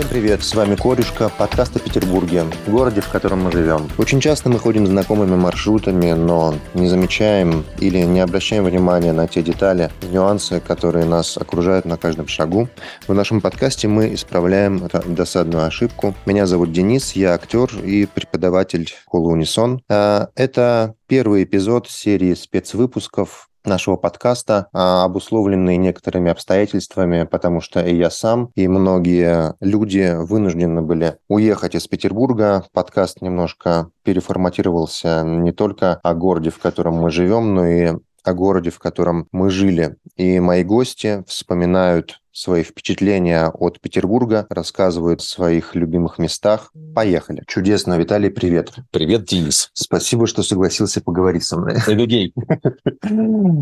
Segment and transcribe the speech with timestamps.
[0.00, 3.86] Всем привет, с вами Корюшка, подкаст о Петербурге, городе, в котором мы живем.
[3.98, 9.42] Очень часто мы ходим знакомыми маршрутами, но не замечаем или не обращаем внимания на те
[9.42, 12.70] детали, нюансы, которые нас окружают на каждом шагу.
[13.08, 16.14] В нашем подкасте мы исправляем досадную ошибку.
[16.24, 19.82] Меня зовут Денис, я актер и преподаватель школы Унисон.
[19.90, 27.94] А, это первый эпизод серии спецвыпусков нашего подкаста, а, обусловленные некоторыми обстоятельствами, потому что и
[27.94, 32.64] я сам, и многие люди вынуждены были уехать из Петербурга.
[32.72, 37.92] Подкаст немножко переформатировался не только о городе, в котором мы живем, но и
[38.22, 39.96] о городе, в котором мы жили.
[40.16, 46.72] И мои гости вспоминают свои впечатления от Петербурга, рассказывают о своих любимых местах.
[46.94, 47.42] Поехали.
[47.46, 47.98] Чудесно.
[47.98, 48.72] Виталий, привет.
[48.90, 49.70] Привет, Денис.
[49.74, 51.76] Спасибо, что согласился поговорить со мной.
[51.86, 52.34] Эвигей.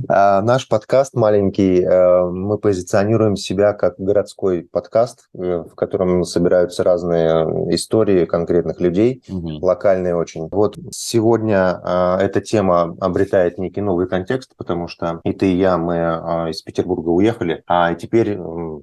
[0.09, 6.83] А, наш подкаст маленький, э, мы позиционируем себя как городской подкаст, э, в котором собираются
[6.83, 10.49] разные истории конкретных людей, локальные очень.
[10.51, 15.79] Вот сегодня а, эта тема обретает некий новый контекст, потому что и ты, и я,
[15.79, 18.39] мы а, из Петербурга уехали, а теперь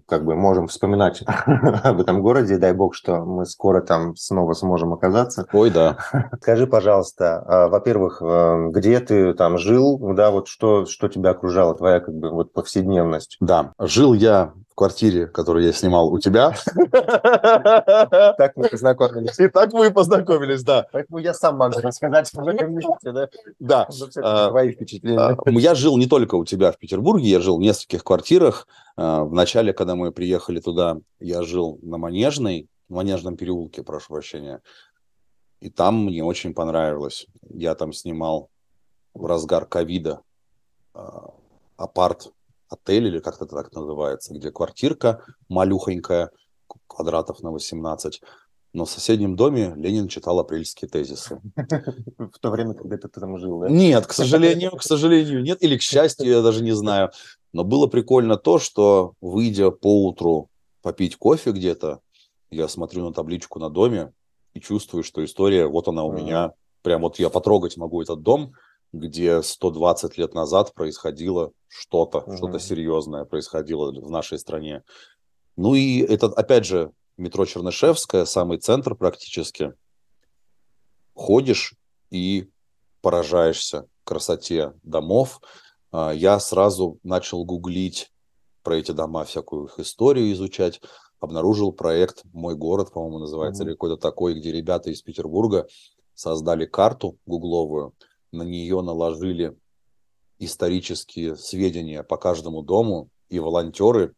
[0.08, 1.24] как бы можем вспоминать
[1.84, 2.58] об этом городе.
[2.58, 5.48] Дай бог, что мы скоро там снова сможем оказаться.
[5.54, 5.98] Ой, да.
[6.42, 11.76] Скажи, пожалуйста, а, во-первых, э, где ты там жил, да, вот что, что тебя окружало,
[11.76, 13.38] твоя как бы вот повседневность?
[13.40, 16.54] Да, жил я в квартире, которую я снимал у тебя.
[18.38, 19.40] Так мы познакомились.
[19.40, 20.86] И так мы познакомились, да.
[20.92, 23.30] Поэтому я сам могу рассказать в этом да?
[23.60, 23.88] Да.
[24.18, 25.18] А, твои впечатления.
[25.18, 28.68] А, я жил не только у тебя в Петербурге, я жил в нескольких квартирах.
[28.98, 34.14] А, в начале, когда мы приехали туда, я жил на Манежной, в Манежном переулке, прошу
[34.14, 34.62] прощения.
[35.62, 37.28] И там мне очень понравилось.
[37.50, 38.50] Я там снимал
[39.14, 40.20] в разгар ковида
[41.78, 42.34] апарт
[42.70, 46.32] отель или как-то так называется, где квартирка малюхонькая,
[46.88, 48.22] квадратов на 18.
[48.74, 51.40] Но в соседнем доме Ленин читал апрельские тезисы.
[52.18, 53.70] В то время, когда ты там жил, да?
[53.70, 55.64] Нет, к сожалению, к сожалению, нет.
[55.64, 57.12] Или к счастью, я даже не знаю.
[57.54, 60.50] Но было прикольно то, что, выйдя по утру
[60.82, 62.02] попить кофе где-то,
[62.52, 64.12] я смотрю на табличку на доме
[64.54, 66.52] и чувствую, что история, вот она у меня.
[66.82, 68.54] Прям вот я потрогать могу этот дом,
[68.92, 72.38] где 120 лет назад происходило что-то, угу.
[72.38, 74.84] что-то серьезное происходило в нашей стране.
[75.58, 79.74] Ну и это, опять же, метро Чернышевская, самый центр практически.
[81.14, 81.76] Ходишь
[82.12, 82.50] и
[83.02, 85.42] поражаешься красоте домов.
[85.92, 88.12] А, я сразу начал гуглить
[88.64, 90.82] про эти дома, всякую их историю изучать.
[91.20, 93.68] Обнаружил проект «Мой город», по-моему, называется, mm-hmm.
[93.68, 95.68] или какой-то такой, где ребята из Петербурга
[96.14, 97.94] создали карту гугловую,
[98.32, 99.58] на нее наложили
[100.40, 104.14] исторические сведения по каждому дому, и волонтеры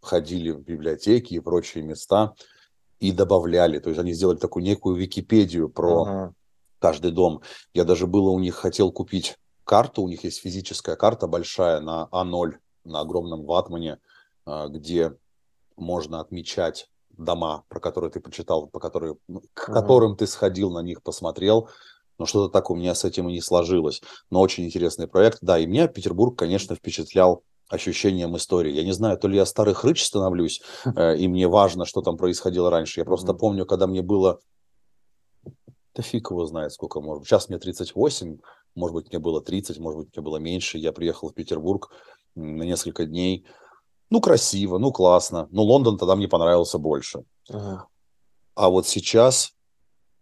[0.00, 2.34] ходили в библиотеки и прочие места
[2.98, 3.78] и добавляли.
[3.78, 6.32] То есть они сделали такую некую Википедию про uh-huh.
[6.78, 7.42] каждый дом.
[7.74, 12.08] Я даже было у них хотел купить карту, у них есть физическая карта большая на
[12.12, 13.98] А0, на огромном ватмане,
[14.44, 15.14] а, где
[15.76, 19.72] можно отмечать дома, про которые ты почитал, по которые, ну, к uh-huh.
[19.72, 21.68] которым ты сходил, на них посмотрел,
[22.20, 24.02] но что-то так у меня с этим и не сложилось.
[24.28, 25.38] Но очень интересный проект.
[25.40, 28.72] Да, и меня Петербург, конечно, впечатлял ощущением истории.
[28.72, 32.18] Я не знаю, то ли я старый хрыч становлюсь, э, и мне важно, что там
[32.18, 33.00] происходило раньше.
[33.00, 34.38] Я просто помню, когда мне было...
[35.94, 38.38] Да фиг его знает, сколько может Сейчас мне 38,
[38.74, 40.76] может быть, мне было 30, может быть, мне было меньше.
[40.76, 41.90] Я приехал в Петербург
[42.34, 43.46] на несколько дней.
[44.10, 45.48] Ну, красиво, ну, классно.
[45.52, 47.24] Но Лондон тогда мне понравился больше.
[47.48, 47.86] Ага.
[48.56, 49.54] А вот сейчас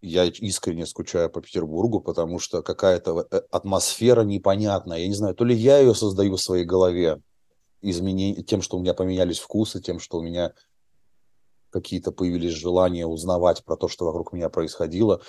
[0.00, 4.98] я искренне скучаю по Петербургу, потому что какая-то э, атмосфера непонятная.
[4.98, 7.20] Я не знаю, то ли я ее создаю в своей голове,
[7.80, 10.52] изменение, тем, что у меня поменялись вкусы, тем, что у меня
[11.70, 15.20] какие-то появились желания узнавать про то, что вокруг меня происходило,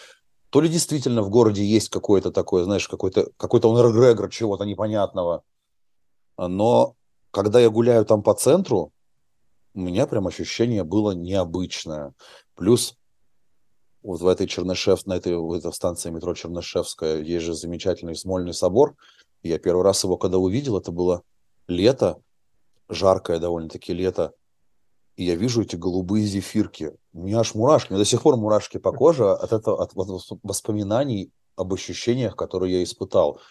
[0.49, 5.43] то ли действительно в городе есть какое-то такое, знаешь, какой-то какой он эгрегор чего-то непонятного.
[6.37, 6.95] Но
[7.31, 8.91] когда я гуляю там по центру,
[9.75, 12.13] у меня прям ощущение было необычное.
[12.55, 12.95] Плюс
[14.01, 18.53] вот в этой Чернышев, на этой, в этой станции метро Чернышевская есть же замечательный Смольный
[18.53, 18.95] собор.
[19.43, 21.23] Я первый раз его когда увидел, это было
[21.67, 22.21] лето,
[22.87, 24.33] жаркое довольно-таки лето,
[25.15, 26.93] и я вижу эти голубые зефирки.
[27.13, 29.91] У меня аж мурашки, у меня до сих пор мурашки по коже от этого, от
[30.43, 33.41] воспоминаний об ощущениях, которые я испытал.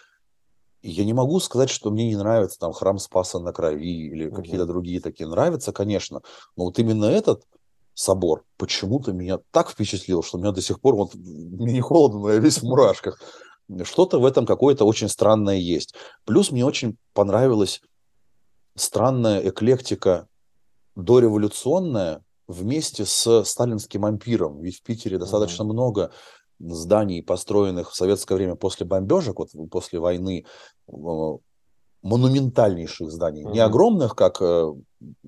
[0.81, 4.27] И я не могу сказать, что мне не нравится там храм Спаса на Крови или
[4.27, 4.37] угу.
[4.37, 5.27] какие-то другие такие.
[5.27, 6.21] Нравится, конечно,
[6.55, 7.43] но вот именно этот
[7.99, 12.19] собор почему-то меня так впечатлил, что у меня до сих пор вот мне не холодно,
[12.19, 13.21] но я весь в мурашках.
[13.83, 15.93] Что-то в этом какое-то очень странное есть.
[16.23, 17.81] Плюс мне очень понравилась
[18.75, 20.27] странная эклектика
[20.95, 24.61] дореволюционная вместе с сталинским ампиром.
[24.61, 25.73] Ведь в Питере достаточно mm-hmm.
[25.73, 26.11] много
[26.59, 30.45] зданий, построенных в советское время после бомбежек, вот после войны,
[32.01, 33.43] монументальнейших зданий.
[33.43, 33.51] Mm-hmm.
[33.51, 34.73] Не огромных, как э,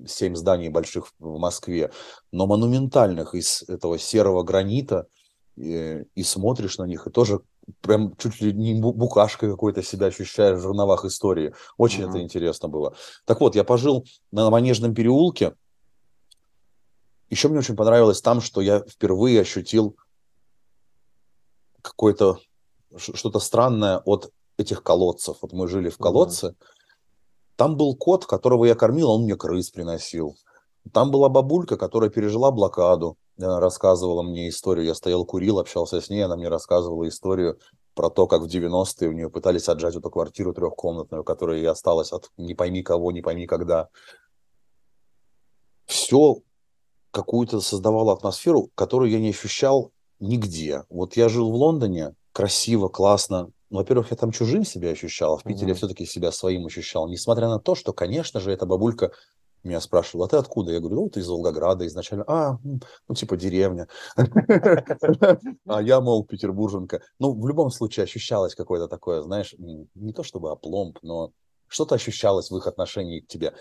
[0.06, 1.90] семь зданий больших в Москве,
[2.30, 5.06] но монументальных из этого серого гранита.
[5.54, 7.40] И, и смотришь на них, и тоже
[7.82, 11.54] прям чуть ли не букашкой какой-то себя ощущаешь в жерновах истории.
[11.76, 12.08] Очень mm-hmm.
[12.08, 12.96] это интересно было.
[13.26, 15.54] Так вот, я пожил на Манежном переулке.
[17.28, 19.96] Еще мне очень понравилось там, что я впервые ощутил
[21.82, 22.38] какое-то
[22.96, 25.38] что-то странное от этих колодцев.
[25.42, 26.66] Вот мы жили в колодце, mm-hmm.
[27.56, 30.36] там был кот, которого я кормил, он мне крыс приносил.
[30.92, 34.86] Там была бабулька, которая пережила блокаду, рассказывала мне историю.
[34.86, 37.58] Я стоял, курил, общался с ней, она мне рассказывала историю
[37.94, 42.12] про то, как в 90-е у нее пытались отжать эту квартиру трехкомнатную, которая ей осталась
[42.12, 43.88] от не пойми кого, не пойми когда.
[45.86, 46.38] Все
[47.10, 50.84] какую-то создавало атмосферу, которую я не ощущал нигде.
[50.88, 53.50] Вот я жил в Лондоне, красиво, классно.
[53.72, 55.68] Ну, во-первых, я там чужим себя ощущал, а в Питере mm-hmm.
[55.70, 57.08] я все-таки себя своим ощущал.
[57.08, 59.12] Несмотря на то, что, конечно же, эта бабулька
[59.64, 60.72] меня спрашивала, а ты откуда?
[60.72, 62.24] Я говорю, ну, ты из Волгограда изначально.
[62.28, 63.88] А, ну, типа деревня.
[65.66, 67.00] А я, мол, петербурженка.
[67.18, 71.32] Ну, в любом случае ощущалось какое-то такое, знаешь, не то чтобы опломб, но
[71.66, 73.54] что-то ощущалось в их отношении к тебе.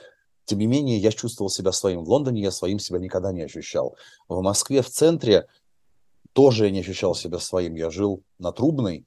[0.44, 2.04] Тем не менее, я чувствовал себя своим.
[2.04, 3.96] В Лондоне я своим себя никогда не ощущал.
[4.28, 5.48] В Москве, в центре,
[6.34, 7.76] тоже я не ощущал себя своим.
[7.76, 9.06] Я жил на Трубной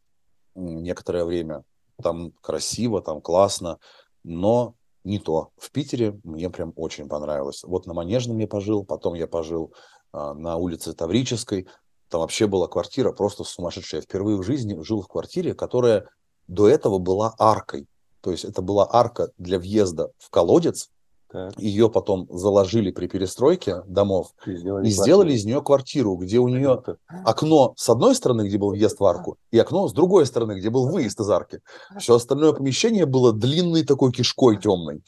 [0.54, 1.64] некоторое время.
[2.02, 3.78] Там красиво, там классно,
[4.22, 4.74] но
[5.04, 5.50] не то.
[5.56, 7.62] В Питере мне прям очень понравилось.
[7.62, 9.72] Вот на Манежном я пожил, потом я пожил
[10.12, 11.68] а, на улице Таврической.
[12.08, 14.00] Там вообще была квартира просто сумасшедшая.
[14.00, 16.08] Впервые в жизни жил в квартире, которая
[16.48, 17.86] до этого была аркой.
[18.20, 20.90] То есть это была арка для въезда в колодец,
[21.34, 21.58] так.
[21.58, 26.46] Ее потом заложили при перестройке домов и сделали, и сделали из нее квартиру, где у
[26.46, 26.81] нее
[27.25, 30.70] окно с одной стороны, где был въезд в арку, и окно с другой стороны, где
[30.70, 31.60] был выезд из арки.
[31.98, 35.02] Все остальное помещение было длинной такой кишкой темной.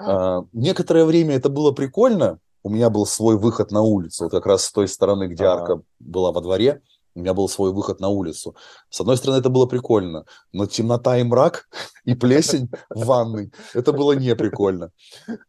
[0.00, 2.38] А, некоторое время это было прикольно.
[2.62, 5.82] У меня был свой выход на улицу, вот как раз с той стороны, где арка
[6.00, 6.80] была во дворе
[7.16, 8.54] у меня был свой выход на улицу.
[8.90, 11.66] С одной стороны, это было прикольно, но темнота и мрак,
[12.04, 14.92] и плесень в ванной, это было не прикольно.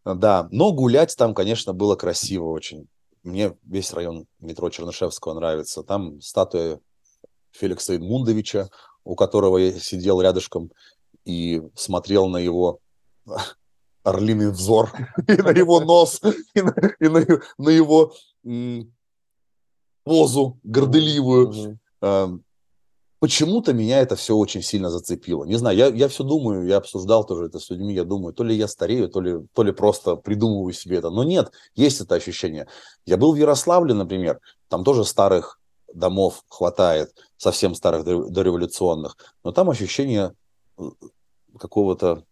[0.06, 2.88] Да, но гулять там, конечно, было красиво очень.
[3.24, 5.84] Мне весь район метро Чернышевского нравится.
[5.84, 6.80] Там статуя
[7.52, 8.70] Феликса Эдмундовича,
[9.04, 10.72] у которого я сидел рядышком
[11.26, 12.80] и смотрел на его
[14.04, 14.92] орлиный взор,
[15.28, 16.22] и на его нос,
[16.54, 17.26] и на, и на,
[17.58, 18.14] на его
[20.08, 21.78] позу горделивую.
[22.02, 22.40] Mm-hmm.
[23.20, 25.44] Почему-то меня это все очень сильно зацепило.
[25.44, 28.44] Не знаю, я, я все думаю, я обсуждал тоже это с людьми, я думаю, то
[28.44, 31.10] ли я старею, то ли, то ли просто придумываю себе это.
[31.10, 32.68] Но нет, есть это ощущение.
[33.08, 35.60] Я был в Ярославле, например, там тоже старых
[35.92, 40.34] домов хватает, совсем старых дореволюционных, но там ощущение
[40.78, 40.84] э,
[41.58, 42.24] какого-то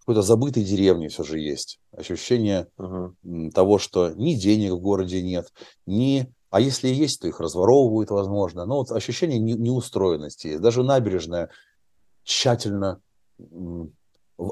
[0.00, 1.80] какой-то забытой деревни все же есть.
[1.96, 3.50] Ощущение uh-huh.
[3.52, 5.50] того, что ни денег в городе нет,
[5.86, 8.64] ни а если и есть, то их разворовывают, возможно.
[8.64, 10.62] Но вот ощущение неустроенности есть.
[10.62, 11.50] Даже набережная,
[12.22, 13.00] тщательно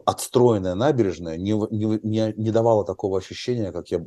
[0.05, 4.05] отстроенная набережная, не, не, не, не давала такого ощущения, как я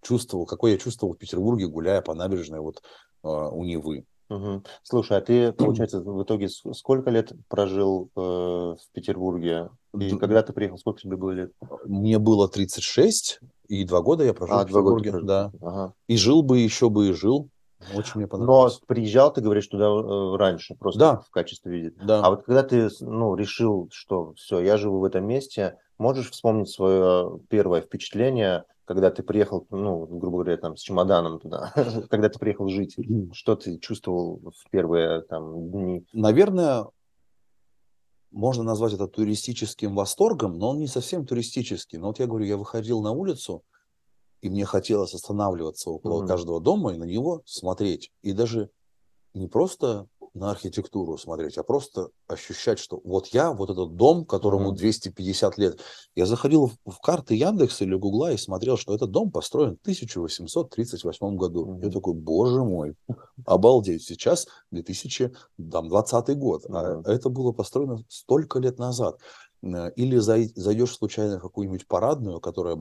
[0.00, 2.82] чувствовал, какой я чувствовал в Петербурге, гуляя по набережной вот
[3.22, 4.06] э, у Невы.
[4.28, 4.62] Угу.
[4.82, 9.70] Слушай, а ты, получается, в итоге сколько лет прожил э, в Петербурге?
[9.98, 11.52] И когда ты приехал, сколько тебе было лет?
[11.84, 15.12] Мне было 36, и два года я прожил а, в Петербурге.
[15.12, 15.52] Года да.
[15.62, 15.92] Ага.
[16.08, 17.48] И жил бы, еще бы и жил.
[17.94, 18.80] Очень мне понравилось.
[18.80, 21.16] Но приезжал, ты говоришь, туда э, раньше, просто да.
[21.18, 22.04] в качестве визита.
[22.04, 22.20] Да.
[22.22, 26.70] А вот когда ты ну, решил, что все, я живу в этом месте, можешь вспомнить
[26.70, 31.72] свое первое впечатление– когда ты приехал, ну, грубо говоря, там, с чемоданом туда,
[32.10, 32.96] когда ты приехал жить,
[33.32, 36.06] что ты чувствовал в первые там дни?
[36.12, 36.86] Наверное,
[38.30, 41.98] можно назвать это туристическим восторгом, но он не совсем туристический.
[41.98, 43.64] Но вот я говорю, я выходил на улицу,
[44.40, 46.28] и мне хотелось останавливаться около mm-hmm.
[46.28, 48.12] каждого дома и на него смотреть.
[48.22, 48.70] И даже
[49.34, 54.72] не просто на архитектуру смотреть, а просто ощущать, что вот я, вот этот дом, которому
[54.72, 54.76] mm-hmm.
[54.76, 55.80] 250 лет.
[56.14, 61.36] Я заходил в, карты Яндекса или Гугла и смотрел, что этот дом построен в 1838
[61.36, 61.80] году.
[61.82, 62.96] Я такой, боже мой,
[63.46, 66.66] обалдеть, сейчас 2020 год.
[66.68, 69.18] А это было построено столько лет назад.
[69.62, 72.76] Э, или зайдешь случайно в какую-нибудь парадную, которая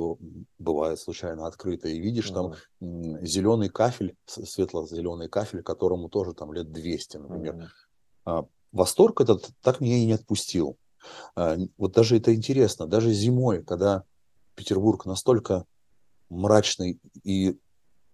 [0.59, 7.17] бывает случайно открыта, и видишь там зеленый кафель, светло-зеленый кафель, которому тоже там лет 200,
[7.17, 7.71] например.
[8.25, 8.47] Mm-hmm.
[8.71, 10.77] Восторг этот так меня и не отпустил.
[11.35, 14.03] А, вот даже это интересно, даже зимой, когда
[14.55, 15.65] Петербург настолько
[16.29, 17.57] мрачный и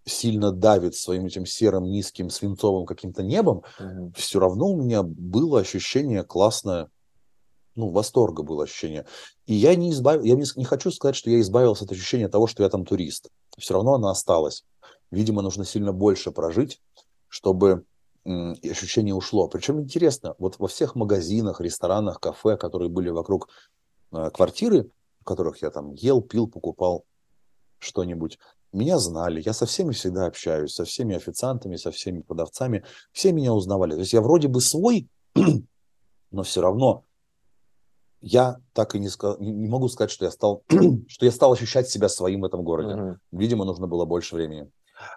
[0.04, 4.12] сильно давит своим этим серым, низким, свинцовым каким-то небом, угу.
[4.16, 6.88] все равно у меня было ощущение классное,
[7.74, 9.06] ну, восторга было ощущение.
[9.46, 12.46] И я не избавил, я не, не хочу сказать, что я избавился от ощущения того,
[12.46, 13.28] что я там турист.
[13.58, 14.64] Все равно оно осталось.
[15.10, 16.80] Видимо, нужно сильно больше прожить,
[17.28, 17.84] чтобы
[18.24, 19.48] ощущение ушло.
[19.48, 23.48] Причем интересно, вот во всех магазинах, ресторанах, кафе, которые были вокруг
[24.12, 27.04] э, квартиры, в которых я там ел, пил, покупал
[27.78, 28.38] что-нибудь,
[28.72, 33.52] меня знали, я со всеми всегда общаюсь, со всеми официантами, со всеми продавцами, все меня
[33.52, 33.94] узнавали.
[33.94, 35.08] То есть я вроде бы свой,
[36.30, 37.04] но все равно
[38.22, 40.62] я так и не, сказал, не могу сказать, что я стал,
[41.08, 42.94] что я стал ощущать себя своим в этом городе.
[42.94, 43.16] Угу.
[43.32, 44.70] Видимо, нужно было больше времени.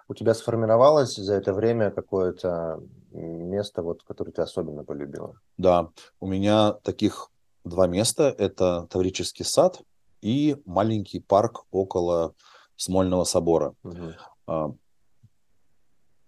[0.08, 2.80] У тебя сформировалось за это время какое-то
[3.12, 5.34] место, вот, которое ты особенно полюбила?
[5.56, 7.30] Да, у меня таких
[7.64, 8.34] два места.
[8.36, 9.80] Это Таврический сад
[10.20, 12.34] и маленький парк около
[12.74, 13.74] Смольного собора.
[13.84, 14.78] Угу.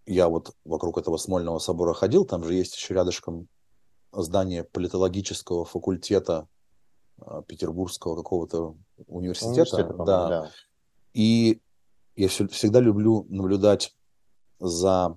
[0.06, 3.49] Я вот вокруг этого Смольного собора ходил, там же есть еще рядышком
[4.12, 6.47] здание политологического факультета
[7.46, 8.75] Петербургского какого-то
[9.06, 9.84] университета.
[9.84, 10.28] да.
[10.28, 10.50] да.
[11.14, 11.60] И
[12.16, 13.94] я все, всегда люблю наблюдать
[14.58, 15.16] за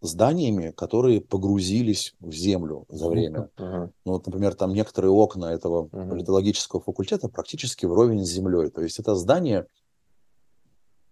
[0.00, 3.50] зданиями, которые погрузились в землю за время.
[3.60, 3.90] Uh-huh.
[4.04, 6.08] Ну, вот, например, там некоторые окна этого uh-huh.
[6.08, 8.70] политологического факультета практически вровень с землей.
[8.70, 9.66] То есть это здание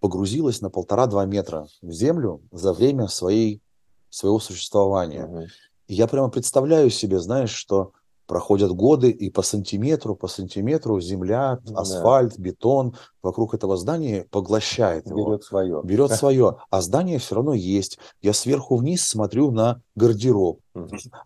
[0.01, 3.61] погрузилось на полтора-два метра в землю за время своей,
[4.09, 5.27] своего существования.
[5.27, 5.47] Uh-huh.
[5.89, 7.93] И я прямо представляю себе, знаешь, что
[8.29, 12.43] проходят годы, и по сантиметру, по сантиметру земля, асфальт, да.
[12.43, 15.41] бетон вокруг этого здания поглощает Берет его.
[15.41, 15.81] свое.
[15.83, 16.59] Берет свое.
[16.71, 17.99] А здание все равно есть.
[18.21, 20.61] Я сверху вниз смотрю на гардероб.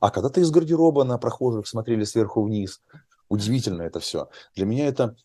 [0.01, 2.81] А когда ты из гардероба на прохожих смотрели сверху вниз,
[3.29, 4.29] удивительно это все.
[4.55, 5.17] Для меня это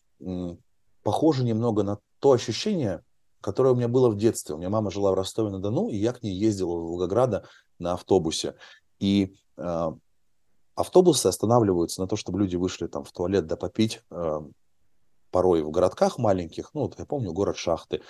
[1.04, 3.02] похоже немного на то ощущение,
[3.40, 4.56] которое у меня было в детстве.
[4.56, 7.44] У меня мама жила в Ростове-на-Дону, и я к ней ездил в Волгограда
[7.78, 8.56] на автобусе.
[8.98, 9.92] И э,
[10.78, 14.00] автобусы останавливаются на то, чтобы люди вышли там в туалет да попить.
[14.10, 14.40] Э,
[15.30, 18.00] порой в городках маленьких, ну, вот я помню, город Шахты,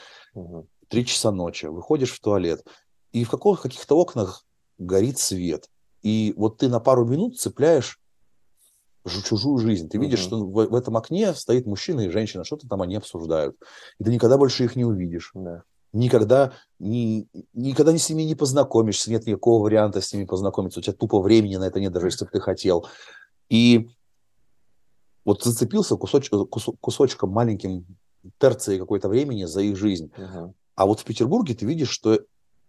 [0.88, 2.64] три часа ночи, выходишь в туалет,
[3.10, 4.44] и в каких- каких-то окнах
[4.78, 5.68] горит свет.
[6.02, 7.98] И вот ты на пару минут цепляешь
[9.25, 9.88] чужую жизнь.
[9.88, 13.56] Ты видишь, что в, в этом окне стоит мужчина и женщина, что-то там они обсуждают.
[13.98, 15.32] И ты никогда больше их не увидишь.
[15.34, 20.83] Да никогда, ни, никогда с ними не познакомишься, нет никакого варианта с ними познакомиться, у
[20.83, 22.87] тебя тупо времени на это нет, даже если бы ты хотел.
[23.49, 23.88] И
[25.25, 27.87] вот зацепился кусоч, кус, кусочком маленьким
[28.38, 30.11] терцией какой-то времени за их жизнь.
[30.16, 30.52] Uh-huh.
[30.75, 32.21] А вот в Петербурге ты видишь, что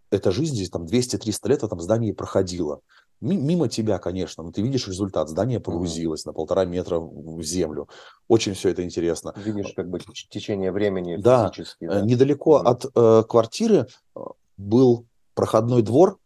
[0.10, 2.82] эта жизнь здесь там 200-300 лет в этом здании проходила
[3.22, 5.30] мимо тебя, конечно, но ты видишь результат.
[5.30, 6.30] Здание погрузилось mm-hmm.
[6.30, 7.90] на полтора метра в землю.
[8.28, 9.34] Очень все это интересно.
[9.36, 10.00] Видишь как бы
[10.30, 11.50] течение времени да.
[11.50, 11.88] физически.
[11.88, 12.00] Да.
[12.00, 12.68] Э, недалеко mm-hmm.
[12.68, 14.20] от э, квартиры э,
[14.58, 16.18] был проходной двор,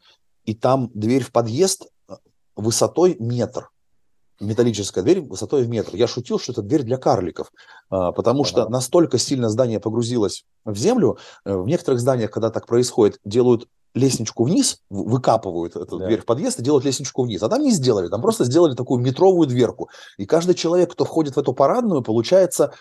[0.46, 2.14] и там дверь в подъезд э,
[2.56, 3.70] высотой метр.
[4.40, 5.96] Металлическая дверь высотой в метр.
[5.96, 7.52] Я шутил, что это дверь для карликов,
[7.90, 8.50] потому ага.
[8.50, 11.18] что настолько сильно здание погрузилось в землю.
[11.46, 16.08] В некоторых зданиях, когда так происходит, делают лестничку вниз, выкапывают эту да.
[16.08, 17.44] дверь в подъезд и делают лестничку вниз.
[17.44, 19.90] А там не сделали, там просто сделали такую метровую дверку.
[20.18, 22.74] И каждый человек, кто входит в эту парадную, получается,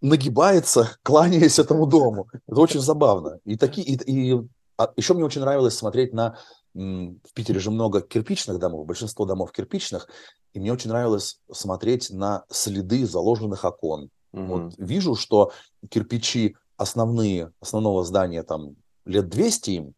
[0.00, 2.28] нагибается, кланяясь этому дому.
[2.46, 3.38] Это очень забавно.
[3.44, 6.38] И, такие, и, и а еще мне очень нравилось смотреть на...
[6.72, 10.06] В Питере же много кирпичных домов, большинство домов кирпичных,
[10.52, 14.10] и мне очень нравилось смотреть на следы заложенных окон.
[14.32, 14.44] Угу.
[14.44, 15.50] Вот вижу, что
[15.88, 19.94] кирпичи основные, основного здания там лет 200 им,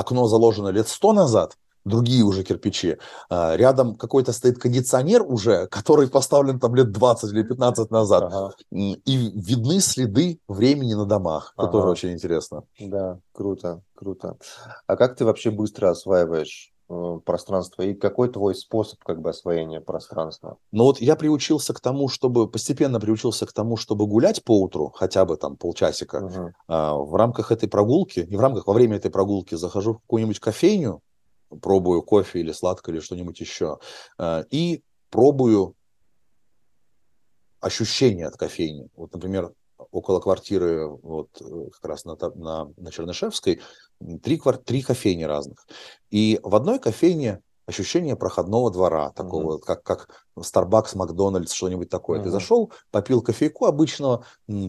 [0.00, 2.98] окно заложено лет сто назад, другие уже кирпичи.
[3.28, 8.24] А, рядом какой-то стоит кондиционер уже, который поставлен там лет 20 или 15 назад.
[8.24, 8.54] Ага.
[8.70, 11.52] И видны следы времени на домах.
[11.56, 11.72] Это ага.
[11.72, 12.62] тоже очень интересно.
[12.78, 14.36] Да, круто, круто.
[14.86, 19.80] А как ты вообще быстро осваиваешь Э, пространство и какой твой способ как бы освоения
[19.80, 20.58] пространства?
[20.72, 24.90] Ну вот я приучился к тому, чтобы постепенно приучился к тому, чтобы гулять по утру
[24.90, 26.16] хотя бы там полчасика.
[26.16, 26.52] Угу.
[26.66, 30.40] А, в рамках этой прогулки, не в рамках, во время этой прогулки захожу в какую-нибудь
[30.40, 31.00] кофейню,
[31.62, 33.78] пробую кофе или сладкое или что-нибудь еще,
[34.18, 35.76] а, и пробую
[37.60, 38.88] ощущения от кофейни.
[38.96, 39.52] Вот, например,
[39.90, 43.60] около квартиры, вот э, как раз на, на, на Чернышевской,
[44.22, 45.66] три, три кофейни разных.
[46.10, 49.60] И в одной кофейне ощущение проходного двора, такого, uh-huh.
[49.60, 50.08] как, как
[50.38, 52.20] Starbucks, Макдональдс, что-нибудь такое.
[52.20, 52.24] Uh-huh.
[52.24, 54.24] Ты зашел, попил кофейку обычного,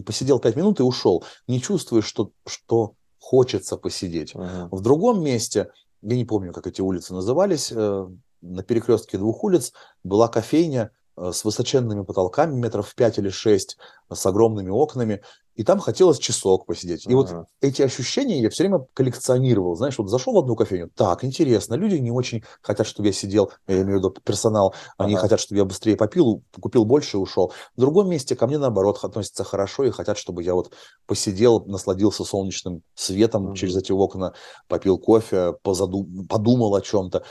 [0.06, 1.24] посидел пять минут и ушел.
[1.46, 4.34] Не чувствуешь, что, что хочется посидеть.
[4.34, 4.68] Uh-huh.
[4.70, 8.08] В другом месте, я не помню, как эти улицы назывались, э,
[8.40, 13.76] на перекрестке двух улиц была кофейня, с высоченными потолками, метров в 5 или 6,
[14.12, 15.22] с огромными окнами,
[15.54, 17.06] и там хотелось часок посидеть.
[17.06, 17.14] И uh-huh.
[17.14, 19.76] вот эти ощущения я все время коллекционировал.
[19.76, 23.52] Знаешь, вот зашел в одну кофейню, так, интересно, люди не очень хотят, чтобы я сидел,
[23.66, 25.18] я имею в виду персонал, они uh-huh.
[25.18, 27.52] хотят, чтобы я быстрее попил, купил больше и ушел.
[27.76, 30.72] В другом месте ко мне, наоборот, относятся хорошо и хотят, чтобы я вот
[31.06, 33.56] посидел, насладился солнечным светом uh-huh.
[33.56, 34.32] через эти окна,
[34.68, 37.24] попил кофе, позаду, подумал о чем-то.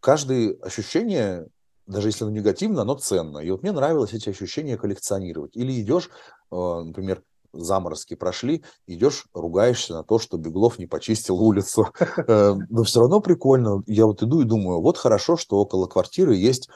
[0.00, 1.46] Каждое ощущение
[1.86, 3.38] даже если оно негативно, оно ценно.
[3.38, 5.56] И вот мне нравилось эти ощущения коллекционировать.
[5.56, 6.10] Или идешь,
[6.50, 11.88] э, например, заморозки прошли, идешь, ругаешься на то, что Беглов не почистил улицу.
[12.28, 13.82] Э, но все равно прикольно.
[13.86, 16.68] Я вот иду и думаю, вот хорошо, что около квартиры есть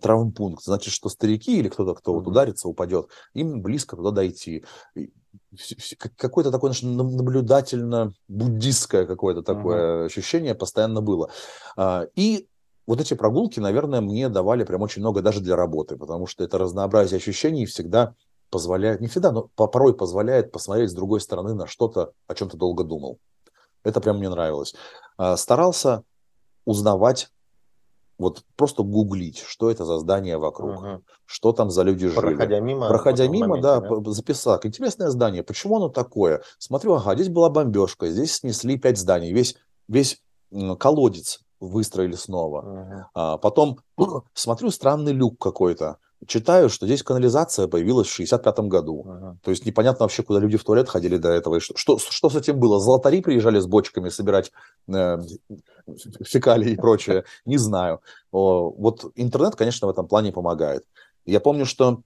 [0.00, 0.64] травмпункт.
[0.64, 4.64] Значит, что старики или кто-то, кто вот ударится, упадет, им близко туда дойти.
[6.16, 11.30] Какое-то такое наблюдательно-буддистское какое-то такое ощущение постоянно было.
[11.76, 12.48] А, и
[12.86, 16.58] вот эти прогулки, наверное, мне давали прям очень много даже для работы, потому что это
[16.58, 18.14] разнообразие ощущений всегда
[18.50, 22.56] позволяет, не всегда, но порой позволяет посмотреть с другой стороны на что-то, о чем ты
[22.56, 23.18] долго думал.
[23.82, 24.74] Это прям мне нравилось.
[25.16, 26.04] А, старался
[26.64, 27.30] узнавать,
[28.18, 31.02] вот просто гуглить, что это за здание вокруг, угу.
[31.26, 32.20] что там за люди жили.
[32.20, 32.88] Проходя мимо.
[32.88, 34.60] Проходя мимо, моменте, да, да, записал.
[34.62, 36.42] Интересное здание, почему оно такое?
[36.58, 39.56] Смотрю, ага, здесь была бомбежка, здесь снесли пять зданий, весь,
[39.88, 40.22] весь
[40.78, 42.62] колодец выстроили снова.
[42.62, 43.04] Uh-huh.
[43.14, 43.78] А, потом
[44.34, 45.98] смотрю странный люк какой-то.
[46.26, 49.04] Читаю, что здесь канализация появилась в 65-м году.
[49.06, 49.36] Uh-huh.
[49.42, 51.56] То есть непонятно вообще, куда люди в туалет ходили до этого.
[51.56, 52.80] И что, что, что с этим было?
[52.80, 54.52] Золотари приезжали с бочками собирать
[54.88, 55.18] э,
[56.24, 57.24] фекалии и прочее.
[57.44, 58.00] Не знаю.
[58.32, 60.84] О, вот интернет, конечно, в этом плане помогает.
[61.26, 62.02] Я помню, что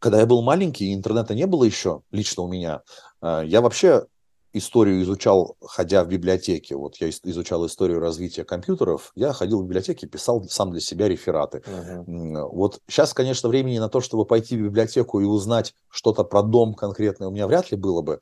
[0.00, 2.82] когда я был маленький, интернета не было еще лично у меня.
[3.22, 4.06] Э, я вообще
[4.52, 6.74] историю изучал, ходя в библиотеке.
[6.76, 9.12] Вот я изучал историю развития компьютеров.
[9.14, 11.62] Я ходил в библиотеке, писал сам для себя рефераты.
[11.66, 12.48] Uh-huh.
[12.48, 16.74] Вот сейчас, конечно, времени на то, чтобы пойти в библиотеку и узнать что-то про дом
[16.74, 18.20] конкретный, у меня вряд ли было бы.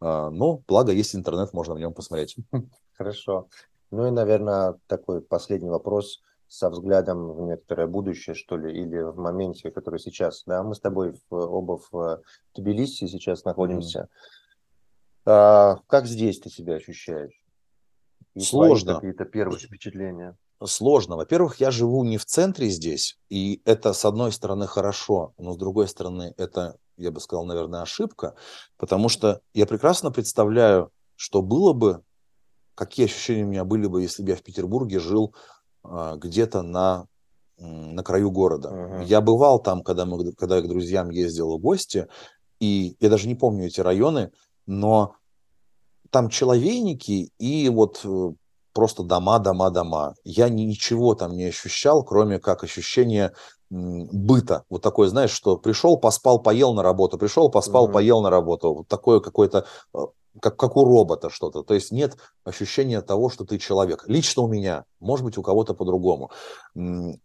[0.00, 2.36] А, но, благо, есть интернет, можно в нем посмотреть.
[2.94, 3.48] Хорошо.
[3.90, 9.16] Ну и, наверное, такой последний вопрос со взглядом в некоторое будущее, что ли, или в
[9.16, 12.22] моменте, который сейчас, да, мы с тобой в, оба в
[12.56, 14.00] Тбилиси сейчас находимся.
[14.00, 14.39] Mm-hmm
[15.24, 17.44] а, как здесь ты себя ощущаешь?
[18.34, 18.94] И Сложно.
[18.94, 20.36] Какие-то первые впечатления?
[20.62, 21.16] Сложно.
[21.16, 25.56] Во-первых, я живу не в центре здесь, и это, с одной стороны, хорошо, но с
[25.56, 28.34] другой стороны, это, я бы сказал, наверное, ошибка,
[28.76, 32.02] потому что я прекрасно представляю, что было бы,
[32.74, 35.34] какие ощущения у меня были бы, если бы я в Петербурге жил
[35.82, 37.06] а, где-то на,
[37.56, 38.68] на краю города.
[38.68, 39.04] Uh-huh.
[39.06, 42.06] Я бывал там, когда, мы, когда я к друзьям ездил в гости,
[42.58, 44.30] и я даже не помню эти районы,
[44.70, 45.16] но
[46.10, 48.32] там человейники и вот э,
[48.72, 50.14] просто дома, дома, дома.
[50.24, 53.32] Я ничего там не ощущал, кроме как ощущения
[53.68, 54.64] быта.
[54.70, 57.92] Вот такое, знаешь, что пришел, поспал, поел на работу, пришел, поспал, mm-hmm.
[57.92, 58.74] поел на работу.
[58.74, 59.98] Вот такое какое-то, э,
[60.40, 61.64] как, как у робота что-то.
[61.64, 64.04] То есть нет ощущения того, что ты человек.
[64.06, 66.30] Лично у меня, может быть, у кого-то по-другому.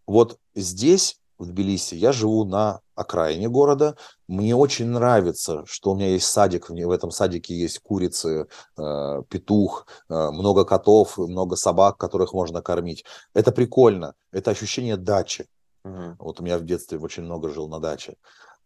[0.08, 1.94] Вот здесь в Тбилиси.
[1.94, 3.96] Я живу на окраине города.
[4.28, 6.70] Мне очень нравится, что у меня есть садик.
[6.70, 13.06] В этом садике есть курицы, э, петух, э, много котов, много собак, которых можно кормить.
[13.34, 14.14] Это прикольно.
[14.32, 15.46] Это ощущение дачи.
[15.84, 16.16] Угу.
[16.20, 18.16] Вот у меня в детстве очень много жил на даче.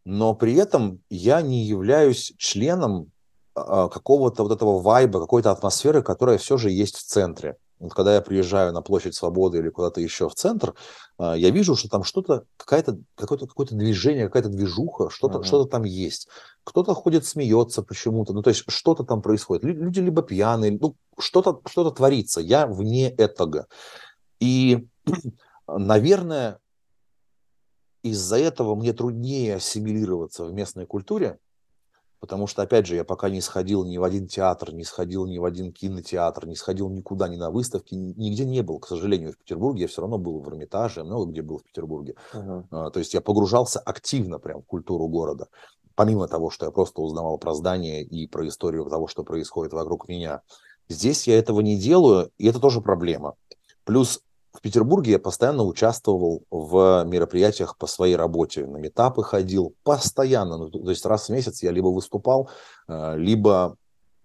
[0.06, 3.12] Но при этом я не являюсь членом
[3.56, 7.58] э, какого-то вот этого вайба, какой-то атмосферы, которая все же есть в центре.
[7.80, 10.76] Вот когда я приезжаю на площадь Свободы или куда-то еще в центр,
[11.18, 15.44] а, я вижу, что там что-то, какая-то, какое-то, какое-то движение, какая-то движуха, что-то, uh-huh.
[15.44, 16.28] что-то там есть.
[16.66, 19.64] Кто-то ходит, смеется почему-то, ну, то есть что-то там происходит.
[19.64, 22.42] Люди либо пьяные, ну, что-то, что-то творится.
[22.42, 23.68] Я вне этого.
[24.40, 24.88] И,
[25.68, 26.60] наверное,
[28.04, 31.40] из-за этого мне труднее ассимилироваться в местной культуре,
[32.20, 35.38] Потому что, опять же, я пока не сходил ни в один театр, не сходил ни
[35.38, 39.38] в один кинотеатр, не сходил никуда, ни на выставки, нигде не был, к сожалению, в
[39.38, 39.84] Петербурге.
[39.84, 42.16] Я все равно был в Эрмитаже, много где был в Петербурге.
[42.34, 42.66] Uh-huh.
[42.72, 45.48] А, то есть я погружался активно прям в культуру города.
[45.96, 50.08] Помимо того, что я просто узнавал про здания и про историю того, что происходит вокруг
[50.10, 50.42] меня.
[50.90, 53.36] Здесь я этого не делаю, и это тоже проблема.
[53.86, 60.58] Плюс в Петербурге я постоянно участвовал в мероприятиях по своей работе, на метапы ходил постоянно,
[60.58, 62.50] ну, то есть раз в месяц я либо выступал,
[62.88, 63.78] э, либо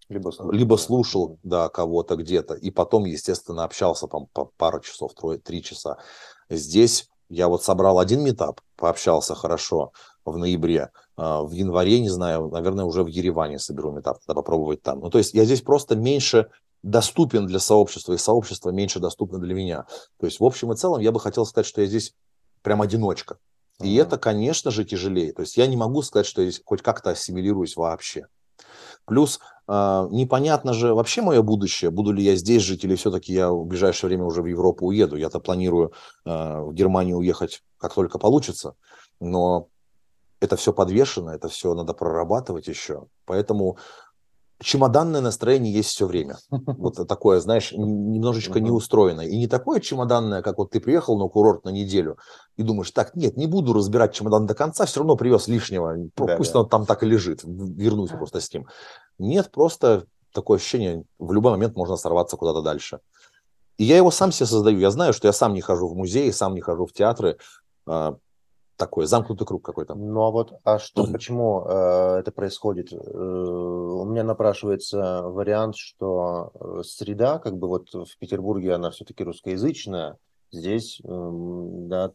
[0.09, 5.15] либо слушал, либо слушал да, кого-то где-то, и потом, естественно, общался там по пару часов,
[5.15, 5.97] трое, три часа.
[6.51, 9.93] Здесь я вот собрал один метап, пообщался хорошо
[10.25, 14.83] в ноябре, э, в январе, не знаю, наверное, уже в Ереване соберу метап, надо попробовать
[14.83, 15.01] там.
[15.01, 16.51] Ну, то есть я здесь просто меньше
[16.85, 19.87] доступен для сообщества, и сообщество меньше доступно для меня.
[20.21, 22.15] То есть, в общем и целом, я бы хотел сказать, что я здесь
[22.63, 23.39] прям одиночка.
[23.81, 25.33] И это, конечно же, тяжелее.
[25.33, 28.27] То есть я не могу сказать, что я здесь хоть как-то ассимилируюсь вообще.
[29.07, 33.51] Плюс э, непонятно же вообще мое будущее, буду ли я здесь жить или все-таки я
[33.51, 35.17] в ближайшее время уже в Европу уеду.
[35.17, 35.93] Я-то планирую
[36.25, 38.77] э, в Германию уехать как только получится,
[39.21, 39.69] но
[40.41, 43.07] это все подвешено, это все надо прорабатывать еще.
[43.25, 43.79] Поэтому
[44.61, 46.39] чемоданное настроение есть все время.
[46.51, 49.27] Вот такое, знаешь, немножечко неустроенное.
[49.27, 52.19] И не такое чемоданное, как вот ты приехал на курорт на неделю
[52.57, 56.37] и думаешь, так, нет, не буду разбирать чемодан до конца, все равно привез лишнего, да,
[56.37, 56.61] пусть да.
[56.61, 58.67] он там так и лежит, вернусь просто с ним.
[59.19, 63.01] Нет, просто такое ощущение, в любой момент можно сорваться куда-то дальше.
[63.77, 64.79] И я его сам себе создаю.
[64.79, 67.39] Я знаю, что я сам не хожу в музеи, сам не хожу в театры.
[68.77, 69.95] Такой замкнутый круг какой-то.
[69.95, 72.93] Ну а вот, а что, почему э, это происходит?
[72.93, 79.23] Э, у меня напрашивается вариант, что э, среда, как бы вот в Петербурге она все-таки
[79.23, 80.19] русскоязычная,
[80.51, 82.11] здесь, э, да,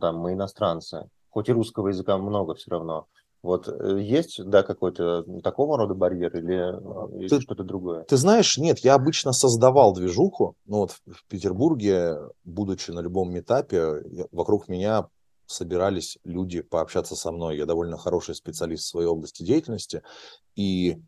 [0.00, 3.06] там мы иностранцы, хоть и русского языка много все равно.
[3.42, 8.02] Вот э, есть, да, какой-то такого рода барьер или, или что-то другое?
[8.02, 14.02] Ты знаешь, нет, я обычно создавал движуху, но вот в Петербурге, будучи на любом этапе,
[14.32, 15.06] вокруг меня
[15.46, 17.56] собирались люди пообщаться со мной.
[17.56, 20.02] Я довольно хороший специалист в своей области деятельности,
[20.54, 20.98] и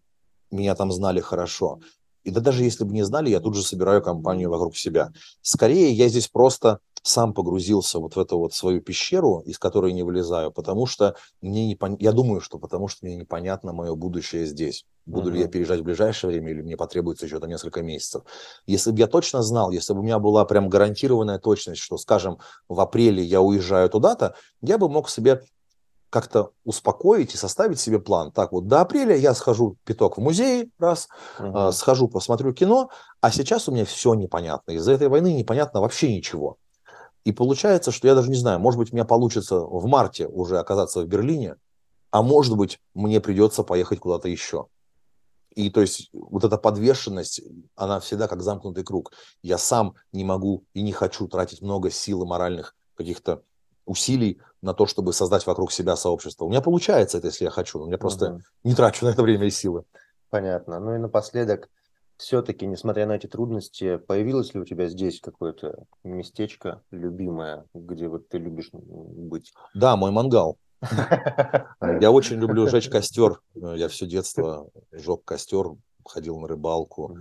[0.51, 1.81] меня там знали хорошо.
[2.25, 5.13] И да даже если бы не знали, я тут же собираю компанию вокруг себя.
[5.41, 10.03] Скорее, я здесь просто сам погрузился вот в эту вот свою пещеру, из которой не
[10.03, 11.97] вылезаю, потому что мне не пон...
[11.99, 14.85] я думаю, что потому что мне непонятно мое будущее здесь.
[15.07, 15.35] Буду uh-huh.
[15.35, 18.23] ли я переезжать в ближайшее время или мне потребуется еще там несколько месяцев.
[18.67, 22.39] Если бы я точно знал, если бы у меня была прям гарантированная точность, что, скажем,
[22.69, 25.43] в апреле я уезжаю туда-то, я бы мог себе
[26.11, 28.33] как-то успокоить и составить себе план.
[28.33, 31.09] Так вот, до апреля я схожу пяток в музей, раз,
[31.39, 31.73] uh-huh.
[31.73, 34.73] схожу, посмотрю кино, а сейчас у меня все непонятно.
[34.73, 36.57] Из-за этой войны непонятно вообще ничего.
[37.25, 40.59] И получается, что я даже не знаю, может быть, у меня получится в марте уже
[40.59, 41.57] оказаться в Берлине,
[42.11, 44.67] а может быть, мне придется поехать куда-то еще.
[45.55, 47.43] И то есть вот эта подвешенность,
[47.75, 49.13] она всегда как замкнутый круг.
[49.43, 53.43] Я сам не могу и не хочу тратить много сил и моральных каких-то
[53.85, 56.45] усилий на то, чтобы создать вокруг себя сообщество.
[56.45, 58.41] У меня получается это, если я хочу, но я просто угу.
[58.65, 59.85] не трачу на это время и силы.
[60.31, 60.79] Понятно.
[60.79, 61.69] Ну и напоследок,
[62.19, 68.29] все-таки, несмотря на эти трудности, появилось ли у тебя здесь какое-то местечко любимое, где вот
[68.29, 69.53] ты любишь быть?
[69.73, 70.59] Да, мой мангал.
[71.81, 73.41] Я очень люблю жечь костер.
[73.55, 77.17] Я все детство жег костер, ходил на рыбалку.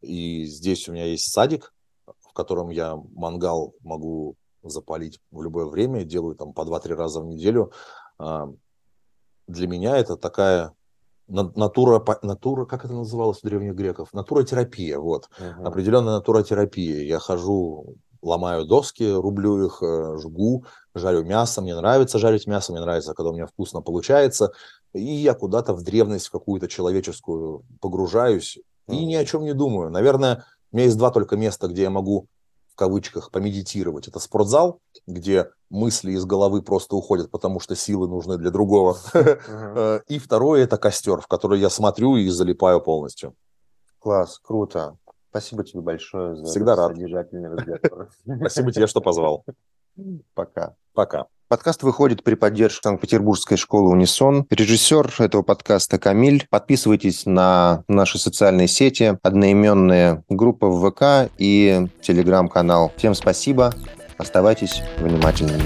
[0.00, 1.74] И здесь у меня есть садик,
[2.06, 6.04] в котором я мангал могу запалить в любое время.
[6.04, 7.72] Делаю там по 2-3 раза в неделю.
[8.18, 10.72] Для меня это такая
[11.28, 14.12] натура, натура, как это называлось у древних греков?
[14.12, 15.28] Натуротерапия, вот.
[15.38, 15.64] Uh-huh.
[15.64, 17.02] Определенная натуротерапия.
[17.04, 20.64] Я хожу, ломаю доски, рублю их, э, жгу,
[20.94, 21.60] жарю мясо.
[21.60, 24.52] Мне нравится жарить мясо, мне нравится, когда у меня вкусно получается.
[24.94, 28.94] И я куда-то в древность в какую-то человеческую погружаюсь uh-huh.
[28.94, 29.90] и ни о чем не думаю.
[29.90, 32.28] Наверное, у меня есть два только места, где я могу
[32.78, 34.06] кавычках помедитировать.
[34.08, 38.96] Это спортзал, где мысли из головы просто уходят, потому что силы нужны для другого.
[39.12, 40.00] Uh-huh.
[40.08, 43.34] И второе это костер, в который я смотрю и залипаю полностью.
[43.98, 44.96] Класс, круто.
[45.30, 46.92] Спасибо тебе большое за Всегда рад.
[46.92, 48.08] содержательный разговор.
[48.38, 49.44] Спасибо тебе, что позвал.
[50.34, 50.76] Пока.
[50.94, 51.26] Пока.
[51.48, 54.44] Подкаст выходит при поддержке Санкт-Петербургской школы «Унисон».
[54.50, 56.46] Режиссер этого подкаста Камиль.
[56.50, 62.92] Подписывайтесь на наши социальные сети, одноименная группа в ВК и телеграм-канал.
[62.98, 63.72] Всем спасибо.
[64.18, 65.64] Оставайтесь внимательными.